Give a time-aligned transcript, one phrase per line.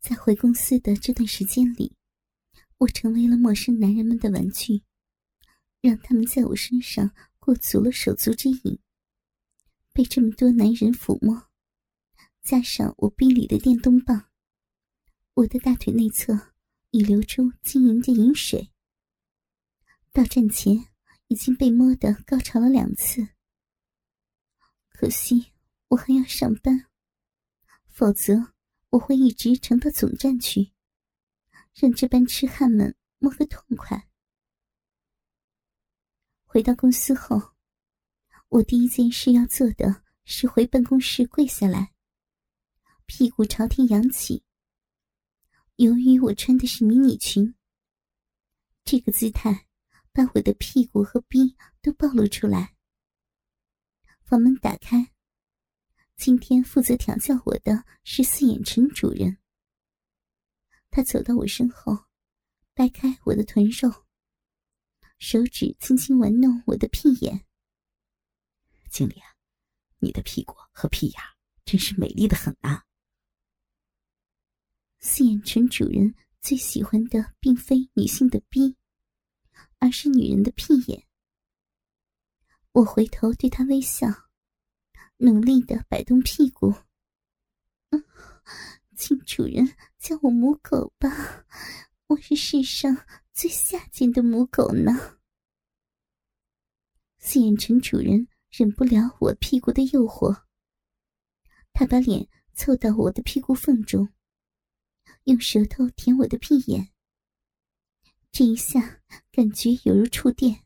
[0.00, 1.96] 在回公司的这段时间里，
[2.78, 4.82] 我成为了陌生男人们的玩具，
[5.80, 8.78] 让他们在我身上过足了手足之瘾。
[9.92, 11.50] 被这么多男人抚摸，
[12.42, 14.30] 加上我逼里的电动棒，
[15.34, 16.52] 我的大腿内侧
[16.92, 18.70] 已流出晶莹的饮水。
[20.12, 20.88] 到站前
[21.26, 23.28] 已经被摸得高潮了两次，
[24.88, 25.52] 可惜
[25.88, 26.86] 我还要上班，
[27.88, 28.54] 否则。
[28.90, 30.72] 我会一直乘到总站去，
[31.74, 34.08] 让这班痴汉们摸个痛快。
[36.44, 37.54] 回到公司后，
[38.48, 41.92] 我第一件事要做的是回办公室跪下来，
[43.04, 44.42] 屁股朝天扬起。
[45.76, 47.54] 由于我穿的是迷你裙，
[48.84, 49.66] 这个姿态
[50.12, 52.74] 把我的屁股和逼都暴露出来。
[54.24, 55.12] 房门打开。
[56.18, 59.38] 今天负责调教我的是四眼陈主人。
[60.90, 61.96] 他走到我身后，
[62.74, 63.88] 掰开我的臀肉，
[65.20, 67.46] 手指轻轻玩弄我的屁眼。
[68.90, 69.36] 经理啊，
[70.00, 71.22] 你的屁股和屁眼
[71.64, 72.84] 真是美丽的很啊！
[74.98, 78.76] 四眼陈主人最喜欢的并非女性的逼，
[79.78, 81.06] 而是女人的屁眼。
[82.72, 84.27] 我回头对他微笑。
[85.20, 86.72] 努力的摆动屁股，
[87.90, 88.04] 嗯，
[88.96, 91.44] 请主人叫我母狗吧，
[92.06, 95.18] 我是世上最下贱的母狗呢。
[97.18, 100.44] 四眼陈主人忍不了我屁股的诱惑，
[101.72, 104.08] 他把脸凑到我的屁股缝中，
[105.24, 106.92] 用舌头舔我的屁眼。
[108.30, 109.00] 这一下
[109.32, 110.64] 感觉犹如触电，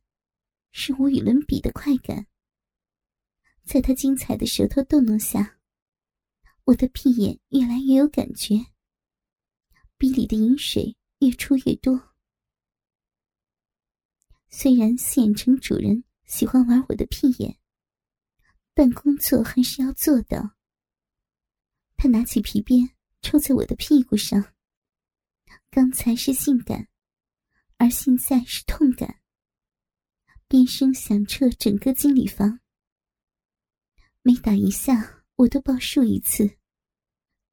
[0.73, 2.27] 是无与伦比的快感。
[3.65, 5.59] 在他精彩的舌头逗弄下，
[6.65, 8.57] 我的屁眼越来越有感觉，
[9.97, 12.15] 鼻里的饮水越出越多。
[14.51, 17.59] 虽然四眼城主人喜欢玩我的屁眼，
[18.75, 20.57] 但工作还是要做的。
[21.97, 22.91] 他拿起皮鞭
[23.23, 24.55] 抽在我的屁股上，
[25.71, 26.89] 刚才是性感，
[27.77, 29.21] 而现在是痛感，
[30.49, 32.59] 鞭声响彻整个经理房。
[34.25, 36.49] 每打一下，我都报数一次，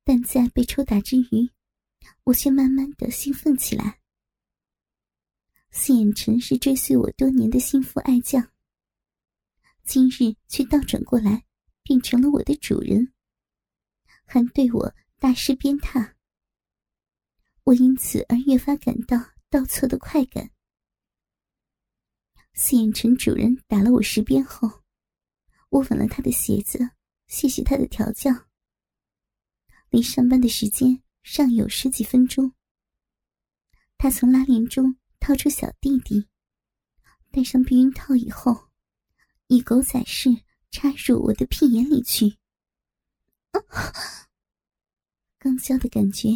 [0.03, 1.49] 但在被抽打之余，
[2.25, 3.99] 我却慢慢的兴奋起来。
[5.71, 8.51] 四眼陈是追随我多年的心腹爱将，
[9.83, 11.43] 今日却倒转过来
[11.81, 13.11] 变成了我的主人，
[14.23, 16.13] 还对我大施鞭挞。
[17.63, 19.17] 我因此而越发感到
[19.49, 20.51] 倒错的快感。
[22.53, 24.83] 四眼陈主人打了我十鞭后。
[25.69, 26.91] 我吻了他的鞋子，
[27.27, 28.31] 谢谢他的调教。
[29.89, 32.53] 离上班的时间尚有十几分钟，
[33.97, 36.27] 他从拉链中掏出小弟弟，
[37.31, 38.69] 戴上避孕套以后，
[39.47, 40.29] 以狗仔式
[40.71, 42.37] 插入我的屁眼里去。
[45.37, 46.29] 刚交的感觉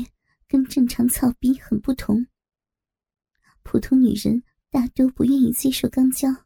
[0.47, 2.25] 跟正常操逼很不同。
[3.61, 6.45] 普通女人大多不愿意接受肛交。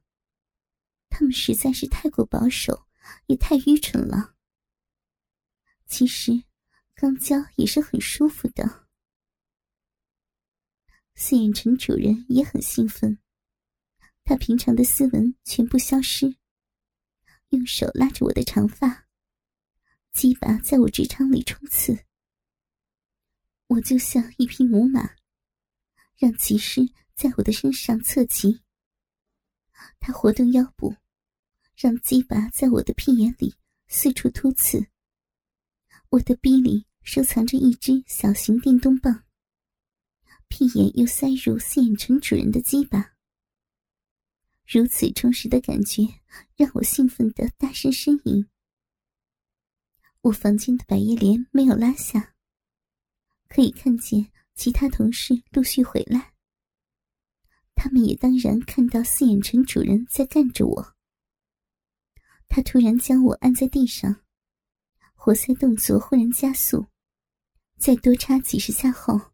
[1.17, 2.85] 他们实在是太过保守，
[3.25, 4.35] 也太愚蠢了。
[5.87, 6.43] 其实，
[6.95, 8.87] 肛交也是很舒服的。
[11.15, 13.17] 四眼城主人也很兴奋，
[14.23, 16.37] 他平常的斯文全部消失，
[17.49, 19.07] 用手拉着我的长发，
[20.13, 22.05] 鸡巴在我直肠里冲刺。
[23.65, 25.15] 我就像一匹母马，
[26.15, 26.81] 让骑士
[27.15, 28.61] 在我的身上侧骑。
[29.99, 30.95] 他活动腰部，
[31.77, 33.53] 让鸡巴在我的屁眼里
[33.87, 34.87] 四处突刺。
[36.09, 39.25] 我的逼里收藏着一只小型电动棒，
[40.47, 43.13] 屁眼又塞入四眼城主人的鸡巴。
[44.65, 46.01] 如此充实的感觉
[46.55, 48.47] 让我兴奋的大声呻吟。
[50.21, 52.33] 我房间的百叶帘没有拉下，
[53.47, 56.33] 可以看见其他同事陆续回来。
[57.75, 60.96] 他们也当然看到四眼城主人在干着我。
[62.47, 64.23] 他突然将我按在地上，
[65.13, 66.87] 活塞动作忽然加速，
[67.77, 69.33] 再多插几十下后，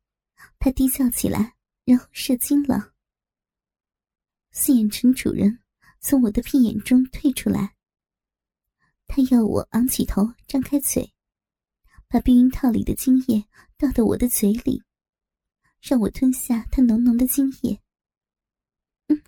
[0.60, 1.56] 他低叫起来，
[1.86, 2.94] 然后射精了。
[4.52, 5.60] 四眼城主人
[6.00, 7.76] 从我的屁眼中退出来，
[9.08, 11.14] 他要我昂起头，张开嘴，
[12.08, 13.46] 把避孕套里的精液
[13.78, 14.84] 倒到我的嘴里，
[15.82, 17.80] 让我吞下他浓浓的精液。
[19.08, 19.22] 嗯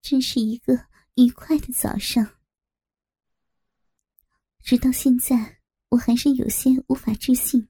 [0.00, 2.41] 真是一个愉快的早上。
[4.62, 7.68] 直到现在，我还是有些无法置信。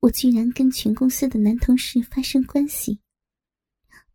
[0.00, 3.00] 我居然跟全公司的男同事发生关系，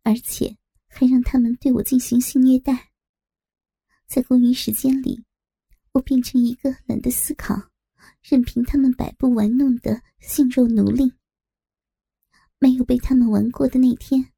[0.02, 0.56] 而且
[0.86, 2.90] 还让他们对我进行性虐待。
[4.06, 5.24] 在公余时间里，
[5.92, 7.70] 我变成一个懒得思考、
[8.22, 11.12] 任凭他们摆布玩弄的性肉奴隶。
[12.58, 14.32] 没有被他们玩过的那天，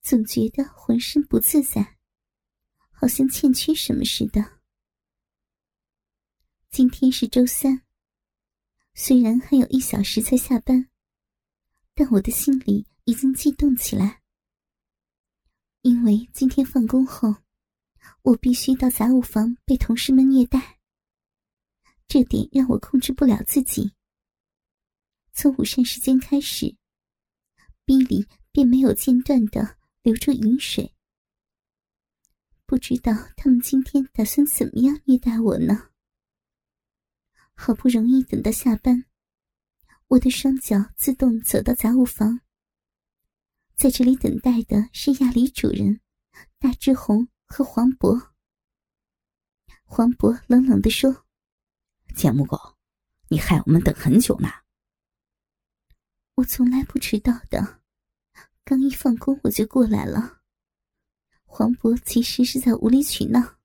[0.00, 1.96] 总觉得浑身不自在，
[2.92, 4.55] 好像欠缺什么似的。
[6.70, 7.82] 今天是周三。
[8.94, 10.88] 虽然还有一小时才下班，
[11.94, 14.22] 但我的心里已经激动起来。
[15.82, 17.36] 因为今天放工后，
[18.22, 20.78] 我必须到杂物房被同事们虐待。
[22.08, 23.92] 这点让我控制不了自己。
[25.32, 26.76] 从午膳时间开始，
[27.84, 30.92] 逼里便没有间断的流出饮水。
[32.66, 35.90] 不知道他们今天打算怎么样虐待我呢？
[37.56, 39.06] 好不容易等到下班，
[40.08, 42.40] 我的双脚自动走到杂物房。
[43.74, 46.00] 在这里等待的是亚里主人、
[46.58, 48.30] 大志红和黄渤。
[49.84, 51.26] 黄渤冷冷地说
[52.14, 52.76] ：“贱木狗，
[53.28, 54.48] 你害我们等很久呢。”
[56.36, 57.80] 我从来不迟到的，
[58.64, 60.42] 刚一放工我就过来了。
[61.44, 63.56] 黄渤其实是在无理取闹，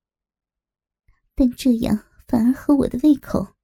[1.35, 3.55] 但这样反而合我的胃口。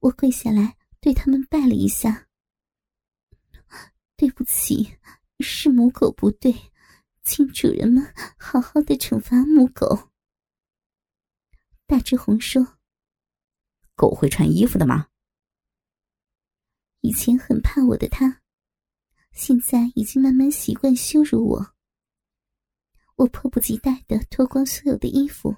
[0.00, 2.26] 我跪下来对他们拜了一下。
[4.16, 4.96] 对不起，
[5.38, 6.54] 是母狗不对，
[7.22, 10.10] 请主人们好好的惩罚母狗。
[11.86, 12.78] 大志红说
[13.96, 15.08] ：“狗会穿衣服的吗？”
[17.00, 18.42] 以前很怕我的他，
[19.32, 21.74] 现在已经慢慢习惯羞辱我。
[23.16, 25.56] 我迫不及待的脱光所有的衣服，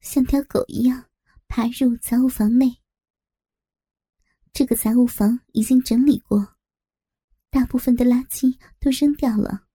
[0.00, 1.10] 像条狗一样
[1.48, 2.80] 爬入杂物房内。
[4.58, 6.56] 这个杂物房已经整理过，
[7.48, 9.68] 大部分的垃圾都扔掉了，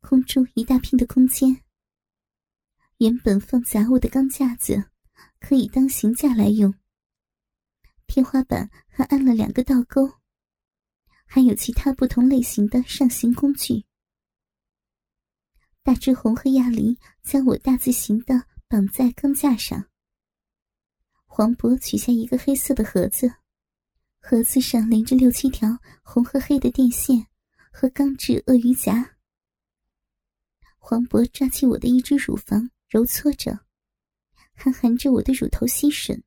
[0.00, 1.62] 空出一大片的空间。
[2.98, 4.90] 原本放杂物的钢架子
[5.40, 6.74] 可以当行架来用。
[8.06, 10.12] 天花板还安了两个倒钩，
[11.24, 13.86] 还有其他不同类型的上行工具。
[15.82, 19.88] 大志红和亚梨将我大字形的绑在钢架上。
[21.24, 23.36] 黄渤取下一个黑色的盒子。
[24.28, 27.28] 盒子上连着六七条红和黑的电线
[27.70, 29.16] 和钢制鳄鱼夹。
[30.78, 33.60] 黄渤抓起我的一只乳房揉搓着，
[34.52, 36.20] 还含着我的乳头吸吮。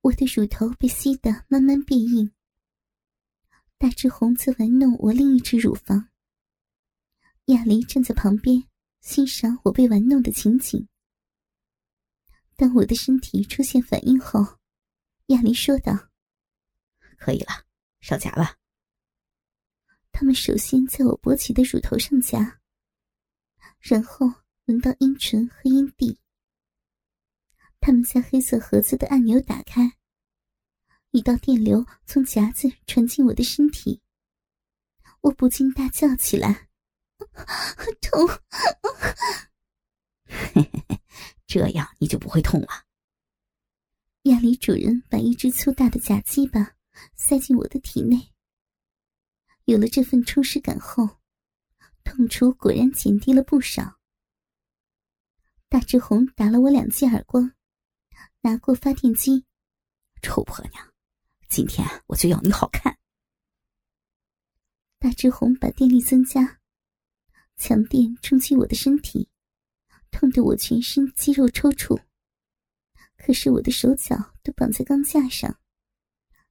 [0.00, 2.32] 我的乳头被吸得慢慢变硬。
[3.76, 6.08] 大志红则玩弄我另一只乳房。
[7.48, 8.64] 亚梨站在旁边
[9.02, 10.88] 欣赏我被玩弄的情景。
[12.56, 14.56] 当我的身体出现反应后，
[15.26, 16.08] 亚梨说道。
[17.16, 17.64] 可以了，
[18.00, 18.56] 上夹了。
[20.12, 22.60] 他们首先在我勃起的乳头上夹，
[23.78, 24.26] 然后
[24.64, 26.18] 轮到阴唇和阴蒂。
[27.80, 29.98] 他们将黑色盒子的按钮打开，
[31.10, 34.00] 一道电流从夹子传进我的身体，
[35.20, 36.68] 我不禁大叫起来
[38.00, 38.26] ：“痛！”
[40.26, 41.00] 嘿嘿嘿
[41.46, 42.68] 这样你就不会痛了。
[44.22, 46.75] 亚里主人把一只粗大的假鸡巴。
[47.14, 48.32] 塞进我的体内。
[49.64, 51.18] 有了这份充实感后，
[52.04, 53.98] 痛楚果然减低了不少。
[55.68, 57.52] 大志红打了我两记耳光，
[58.42, 59.44] 拿过发电机，
[60.22, 60.94] 臭婆娘，
[61.48, 62.96] 今天我就要你好看。
[64.98, 66.60] 大志红把电力增加，
[67.56, 69.28] 强电冲击我的身体，
[70.12, 72.00] 痛得我全身肌肉抽搐。
[73.16, 75.58] 可是我的手脚都绑在钢架上。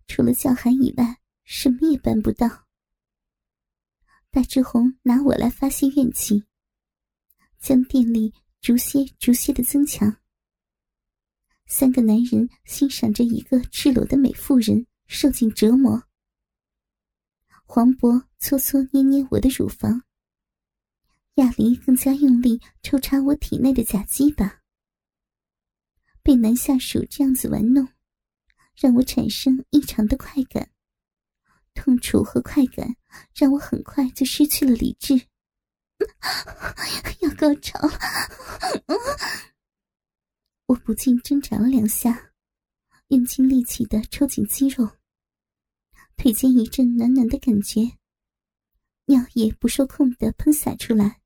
[0.07, 2.65] 除了叫喊以外，什么也办不到。
[4.31, 6.43] 大志红拿我来发泄怨气，
[7.59, 10.17] 将电力逐些逐些的增强。
[11.67, 16.03] 三个男人欣赏着一个赤裸的美妇人受尽折磨。
[17.63, 20.03] 黄渤搓搓捏捏我的乳房，
[21.35, 24.61] 亚梨更加用力抽插我体内的假鸡巴。
[26.21, 27.94] 被男下属这样子玩弄。
[28.75, 30.69] 让我产生异常的快感，
[31.73, 32.95] 痛楚和快感
[33.33, 35.27] 让我很快就失去了理智。
[37.21, 37.99] 要高潮了，
[40.67, 42.33] 我不禁挣扎了两下，
[43.07, 44.97] 用尽力气的抽紧肌肉，
[46.17, 47.97] 腿间一阵暖暖的感觉，
[49.05, 51.21] 尿液不受控的喷洒出来。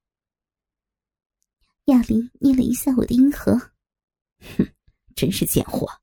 [1.86, 3.72] 亚林捏了一下我的阴核，
[4.56, 4.72] 哼，
[5.15, 5.99] 真是贱货。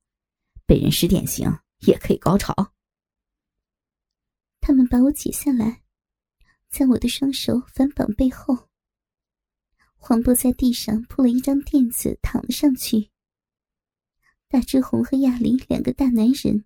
[0.66, 1.50] 被人使点刑
[1.86, 2.72] 也可以高潮。
[4.60, 5.82] 他们把我解下来，
[6.68, 8.68] 将我的双手反绑背后。
[9.94, 13.10] 黄渤在地上铺了一张垫子，躺了上去。
[14.48, 16.64] 大志红和亚离两个大男人，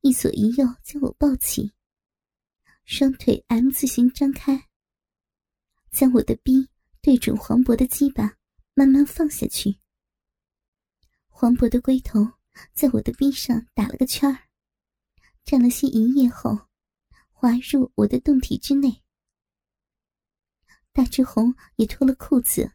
[0.00, 1.72] 一左一右将我抱起，
[2.84, 4.68] 双腿 M 字形张开，
[5.92, 6.68] 将我的臂
[7.00, 8.36] 对准黄渤的鸡巴，
[8.74, 9.76] 慢慢放下去。
[11.28, 12.20] 黄渤的龟头
[12.72, 14.48] 在我的臂上打了个圈儿，
[15.44, 16.68] 沾了些银液后，
[17.30, 19.02] 滑入我的洞体之内。
[20.92, 22.72] 大志红也脱了裤子，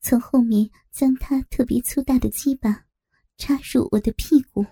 [0.00, 2.86] 从后面将他特别粗大的鸡巴。
[3.38, 4.64] 插入我的屁股，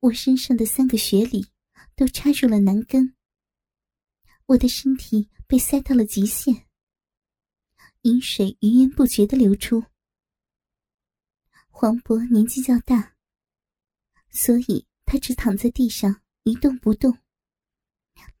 [0.00, 1.46] 我身上的三个穴里
[1.94, 3.14] 都插入了男根。
[4.44, 6.66] 我的身体被塞到了极限，
[8.02, 9.82] 饮水源源不绝的流出。
[11.78, 13.16] 黄渤年纪较大，
[14.30, 17.18] 所以他只躺在地上一动不动，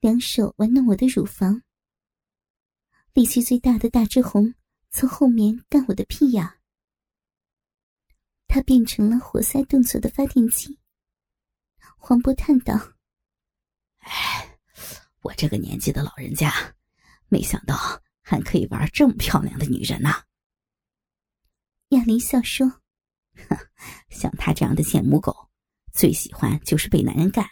[0.00, 1.62] 两手玩弄我的乳房。
[3.12, 4.54] 力气最大的大志红
[4.88, 6.50] 从后面干我的屁眼。
[8.48, 10.78] 他变成了活塞动作的发电机。
[11.98, 12.94] 黄渤叹道
[14.00, 14.58] ：“哎，
[15.20, 16.74] 我这个年纪的老人家，
[17.28, 20.24] 没想到还可以玩这么漂亮的女人呐。”
[21.92, 22.80] 亚林笑说：“哼，
[23.48, 23.56] 哼
[24.10, 25.48] 像他这样的贱母狗，
[25.92, 27.48] 最喜欢就是被男人干。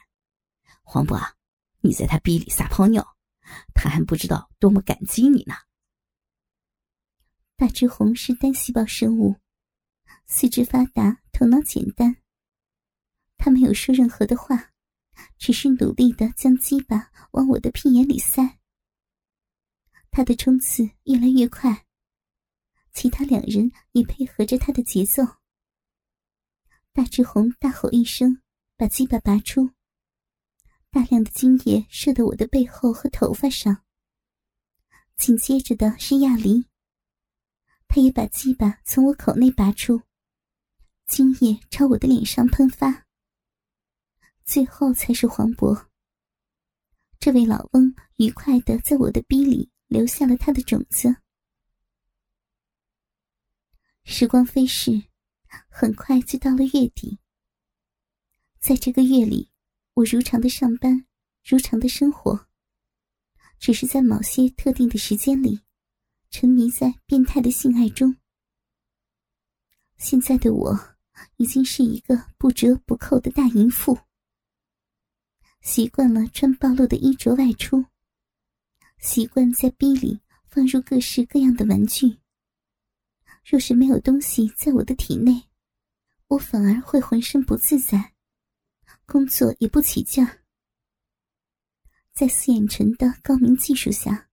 [0.82, 1.20] 黄渤，
[1.80, 3.16] 你在他逼里撒泡尿，
[3.74, 5.54] 他还不知道多么感激你呢。”
[7.56, 9.36] 大志红是单细胞生物。
[10.26, 12.16] 四肢发达，头脑简单。
[13.36, 14.72] 他没有说任何的话，
[15.38, 18.58] 只是努力的将鸡巴往我的屁眼里塞。
[20.10, 21.86] 他的冲刺越来越快，
[22.92, 25.22] 其他两人也配合着他的节奏。
[26.94, 28.40] 大志红大吼一声，
[28.76, 29.68] 把鸡巴拔出，
[30.92, 33.82] 大量的精液射到我的背后和头发上。
[35.16, 36.64] 紧接着的是亚离，
[37.88, 40.02] 他也把鸡巴从我口内拔出。
[41.04, 43.04] 精液朝我的脸上喷发，
[44.44, 45.88] 最后才是黄渤。
[47.18, 51.16] 这位老翁愉快的在我的逼里留下了他的种子。
[54.04, 55.02] 时光飞逝，
[55.68, 57.18] 很快就到了月底。
[58.60, 59.50] 在这个月里，
[59.94, 61.06] 我如常的上班，
[61.44, 62.46] 如常的生活，
[63.58, 65.60] 只是在某些特定的时间里，
[66.30, 68.16] 沉迷在变态的性爱中。
[69.96, 70.94] 现在的我。
[71.36, 73.96] 已经是一个不折不扣的大淫妇，
[75.62, 77.84] 习惯了穿暴露的衣着外出，
[78.98, 82.18] 习惯在逼里放入各式各样的玩具。
[83.44, 85.44] 若是没有东西在我的体内，
[86.28, 88.14] 我反而会浑身不自在，
[89.04, 90.26] 工作也不起劲。
[92.14, 94.30] 在四眼城的高明技术下，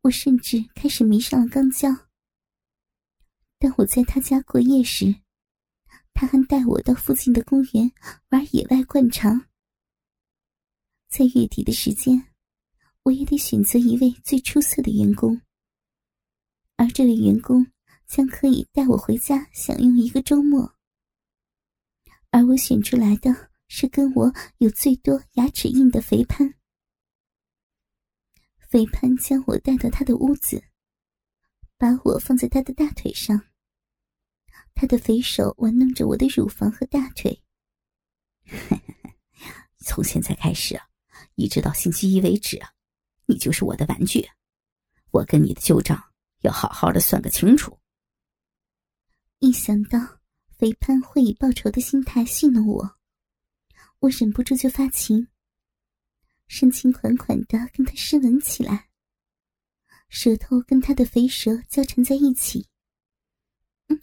[0.00, 1.90] 我甚至开始迷上了钢胶。
[3.58, 5.16] 当我在他家过夜时，
[6.14, 7.92] 他还带我到附近的公园
[8.30, 9.48] 玩野外灌肠。
[11.08, 12.32] 在月底的时间，
[13.02, 15.42] 我也得选择一位最出色的员工，
[16.76, 17.66] 而这位员工
[18.08, 20.74] 将可以带我回家享用一个周末。
[22.30, 26.54] 而我选出来的是跟我有最多牙齿印的肥潘。
[28.58, 30.62] 肥潘将我带到他的屋子，
[31.76, 33.40] 把我放在他的大腿上。
[34.74, 37.42] 他的肥手玩弄着我的乳房和大腿。
[39.84, 40.80] 从现在开始，
[41.34, 42.60] 一直到星期一为止，
[43.26, 44.28] 你就是我的玩具。
[45.10, 47.78] 我跟你的旧账要好好的算个清楚。
[49.40, 52.96] 一想到肥潘会以报仇的心态戏弄我，
[54.00, 55.28] 我忍不住就发情，
[56.48, 58.88] 深情款款的跟他湿吻起来，
[60.08, 62.66] 舌头跟他的肥舌交缠在一起。
[63.86, 64.00] 嗯。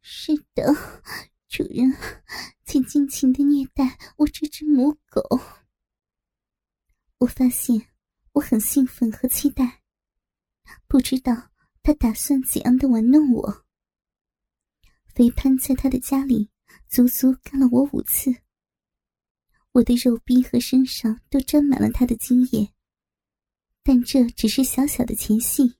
[0.00, 0.74] 是的，
[1.48, 1.96] 主人，
[2.64, 5.40] 请尽情的虐待我这只母狗。
[7.18, 7.86] 我发现
[8.32, 9.82] 我很兴奋和期待，
[10.88, 11.50] 不知道
[11.84, 13.61] 他打算怎样的玩弄我。
[15.14, 16.48] 肥潘在他的家里
[16.88, 18.34] 足足干了我五次，
[19.72, 22.72] 我的肉臂和身上都沾满了他的精液，
[23.82, 25.76] 但这只是小小的前戏。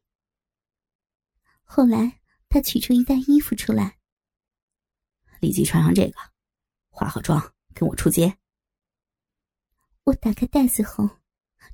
[1.62, 3.98] 后来他取出一袋衣服出来。
[5.40, 6.16] 立即穿上这个，
[6.90, 8.38] 化好妆，跟我出街。
[10.04, 11.08] 我打开袋子后，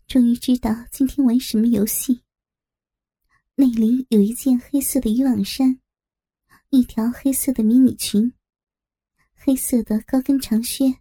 [0.07, 2.23] 终于知道今天玩什么游戏。
[3.57, 5.81] 那里有一件黑色的渔网衫，
[6.71, 8.31] 一条黑色的迷你裙，
[9.33, 10.99] 黑色的高跟长靴，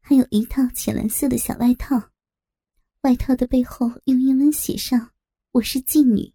[0.00, 2.10] 还有一套浅蓝色的小外套。
[3.02, 5.12] 外套的背后用英文写上
[5.52, 6.34] “我是妓女”。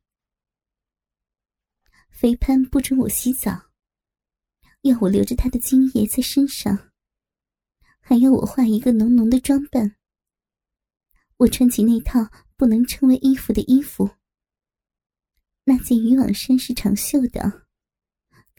[2.09, 3.69] 肥潘不准我洗澡，
[4.83, 6.93] 要我留着他的精液在身上，
[7.99, 9.97] 还要我画一个浓浓的妆扮。
[11.35, 14.09] 我穿起那套不能称为衣服的衣服，
[15.65, 17.67] 那件渔网衫是长袖的，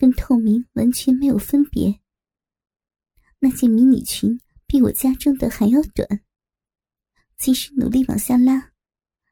[0.03, 2.01] 跟透明完全没有分别。
[3.39, 6.25] 那件迷你裙比我家中的还要短，
[7.39, 8.73] 即使努力往下拉，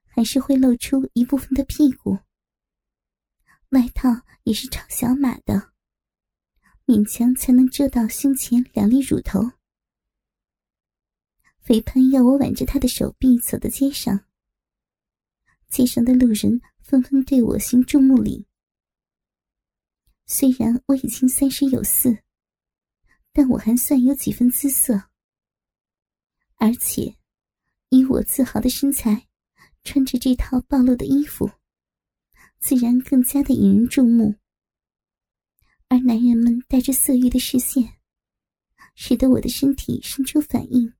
[0.06, 2.20] 还是会露出一部分的屁股。
[3.70, 4.10] 外套
[4.44, 5.72] 也是超小码的，
[6.86, 9.50] 勉强才能遮到胸前两粒乳头。
[11.58, 14.24] 肥潘要我挽着他的手臂走到街上，
[15.68, 18.46] 街上的路人纷纷对我行注目礼。
[20.32, 22.22] 虽然我已经三十有四，
[23.32, 25.10] 但我还算有几分姿色，
[26.54, 27.16] 而且
[27.88, 29.26] 以我自豪的身材，
[29.82, 31.50] 穿着这套暴露的衣服，
[32.60, 34.36] 自然更加的引人注目。
[35.88, 37.98] 而男人们带着色欲的视线，
[38.94, 40.94] 使得我的身体生出反应。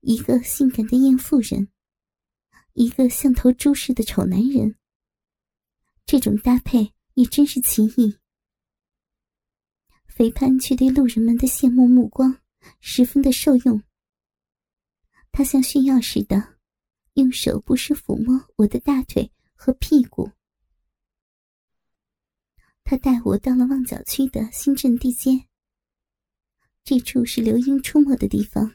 [0.00, 1.68] 一个性感的艳妇人，
[2.72, 4.74] 一个像头猪似的丑男人。
[6.04, 8.16] 这种搭配也真是奇异。
[10.06, 12.38] 肥潘却对路人们的羡慕目光
[12.80, 13.82] 十分的受用。
[15.30, 16.56] 他像炫耀似的，
[17.14, 20.30] 用手不时抚摸我的大腿和屁股。
[22.84, 25.46] 他带我到了旺角区的新镇地街，
[26.84, 28.74] 这处是刘英出没的地方。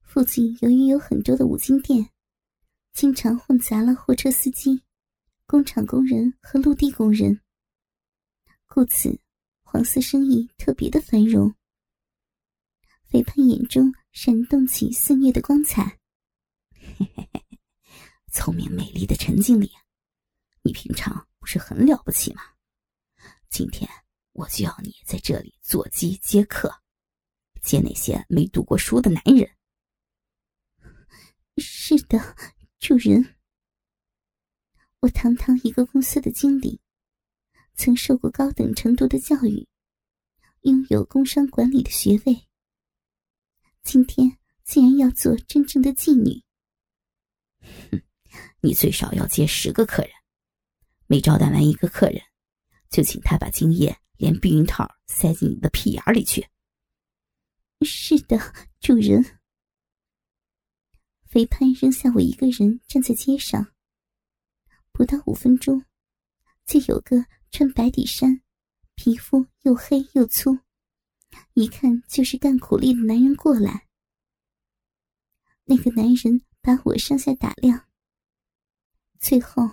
[0.00, 2.10] 附近由于有很多的五金店，
[2.92, 4.82] 经常混杂了货车司机、
[5.46, 7.42] 工厂工人和陆地工人，
[8.66, 9.20] 故此
[9.62, 11.54] 黄色生意特别的繁荣。
[13.04, 15.98] 肥胖眼中闪动起肆虐的光彩。
[16.72, 17.44] 嘿嘿嘿，
[18.32, 19.70] 聪明美丽的陈经理，
[20.62, 22.42] 你平常不是很了不起吗？
[23.50, 23.88] 今天
[24.32, 26.82] 我就要你在这里坐机接客，
[27.60, 29.48] 接那些没读过书的男人。
[31.58, 32.18] 是的，
[32.80, 33.33] 主人。
[35.04, 36.80] 我堂堂一个公司的经理，
[37.74, 39.68] 曾受过高等程度的教育，
[40.62, 42.46] 拥有工商管理的学位。
[43.82, 46.42] 今天竟然要做真正的妓女？
[47.90, 48.02] 哼，
[48.60, 50.10] 你最少要接十个客人，
[51.06, 52.22] 每招待完一个客人，
[52.88, 56.48] 就请他把精液连避孕套塞进你的屁眼里去。
[57.82, 58.38] 是的，
[58.80, 59.38] 主人。
[61.26, 63.73] 肥潘扔下我一个人站在街上，
[64.94, 65.84] 不到五分钟，
[66.64, 68.40] 就有个穿白底衫、
[68.94, 70.56] 皮肤又黑又粗，
[71.54, 73.88] 一看就是干苦力的男人过来。
[75.64, 77.88] 那个男人把我上下打量，
[79.18, 79.68] 最后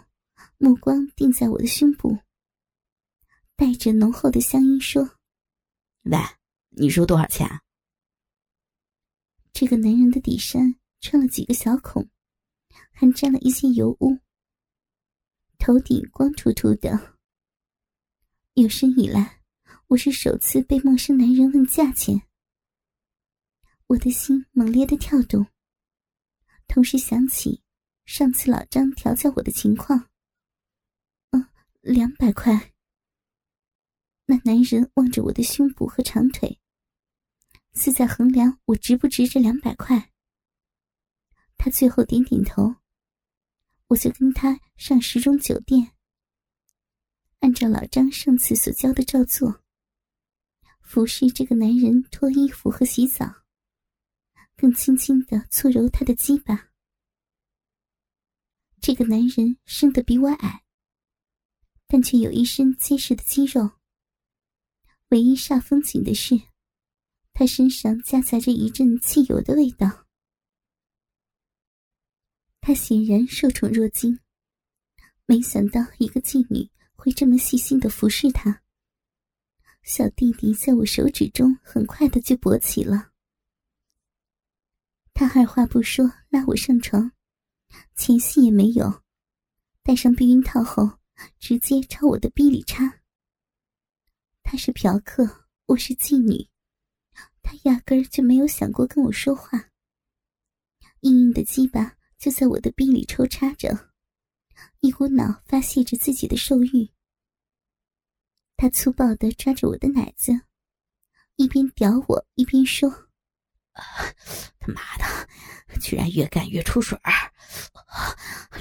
[0.58, 2.18] 目光定在我的胸部，
[3.56, 5.18] 带着浓厚的乡音说
[6.10, 6.18] ：“喂，
[6.70, 7.48] 你收多少钱？”
[9.54, 10.76] 这个男人的底衫。
[11.04, 12.08] 穿了几个小孔，
[12.92, 14.20] 还沾了一些油污。
[15.64, 17.20] 头顶光秃秃的。
[18.56, 19.44] 有生以来，
[19.90, 22.20] 我是首次被陌生男人问价钱。
[23.86, 25.46] 我的心猛烈的跳动，
[26.68, 27.62] 同时想起
[28.06, 30.10] 上次老张调教我的情况。
[31.30, 31.48] 嗯，
[31.82, 32.74] 两百块。
[34.26, 36.60] 那男人望着我的胸部和长腿，
[37.74, 40.12] 似在衡量我值不值这两百块。
[41.56, 42.78] 他最后点点头，
[43.92, 45.92] 我就跟他上时钟酒店，
[47.40, 49.62] 按照老张上次所教的照做，
[50.80, 53.44] 服侍这个男人脱衣服和洗澡，
[54.56, 56.70] 更轻轻的搓揉他的鸡巴。
[58.80, 60.64] 这个男人生得比我矮，
[61.86, 63.72] 但却有一身结实的肌肉。
[65.10, 66.42] 唯一煞风景的是，
[67.34, 70.01] 他身上夹杂着一阵汽油的味道。
[72.62, 74.20] 他显然受宠若惊，
[75.26, 78.62] 没想到一个妓女会这么细心的服侍他。
[79.82, 83.12] 小弟弟在我手指中很快的就勃起了。
[85.12, 87.12] 他二话不说拉我上床，
[87.96, 89.02] 前戏也没有，
[89.82, 91.00] 戴上避孕套后
[91.40, 93.02] 直接朝我的逼里插。
[94.44, 96.48] 他是嫖客，我是妓女，
[97.42, 99.72] 他压根儿就没有想过跟我说话。
[101.00, 101.98] 硬硬的鸡巴。
[102.22, 103.90] 就在我的臂里抽插着，
[104.82, 106.88] 一股脑发泄着自己的兽欲。
[108.56, 110.32] 他粗暴的抓着我的奶子，
[111.36, 112.88] 一边屌我一边说
[113.74, 115.04] ：“他妈的，
[115.80, 116.96] 居然越干越出水！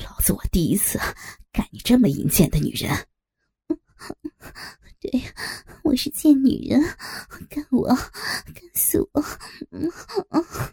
[0.04, 0.98] 老子我第一次
[1.52, 3.08] 干你这么淫贱的女人。
[5.00, 5.22] 对，
[5.84, 6.80] 我是贱女人，
[7.50, 7.94] 干我，
[8.54, 9.22] 干死我！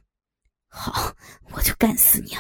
[0.70, 1.14] 好，
[1.52, 2.32] 我就干死你！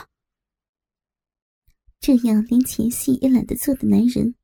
[1.99, 4.35] 这样连前戏也懒得做的男人，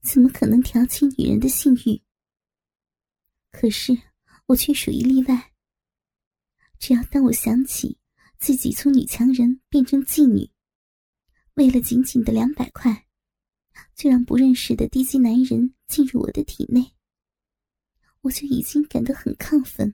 [0.00, 2.00] 怎么可能挑起女人的性欲？
[3.50, 3.96] 可是
[4.46, 5.52] 我却属于例外。
[6.78, 7.98] 只要当我想起
[8.38, 10.48] 自己从女强人变成妓女，
[11.54, 13.06] 为了仅仅的两百块，
[13.96, 16.94] 就让不认识的低级男人进入我的体内，
[18.20, 19.92] 我就已经感到很亢奋，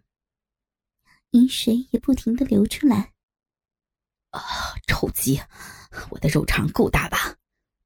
[1.30, 3.13] 饮水也不停的流出来。
[4.34, 5.40] 啊，臭鸡，
[6.10, 7.36] 我的肉肠够大吧？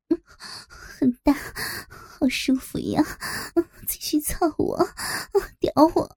[0.09, 0.19] 嗯
[0.99, 1.33] 很大，
[2.19, 3.05] 好舒服呀！
[3.87, 4.89] 继续操我，
[5.61, 6.17] 屌我！